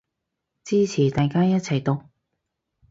[0.63, 2.01] 支持大家一齊毒